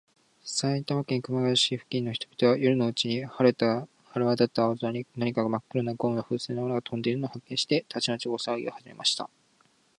[0.43, 9.29] 埼玉県熊谷市付近の人々は、夜のうちに晴れわたった青空に、何かまっ黒なゴム風船のようなものがとんでいるのを発見して、たちまち大さわぎをはじめました。